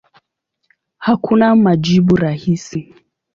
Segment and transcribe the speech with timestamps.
[0.97, 2.95] Hakuna majibu rahisi.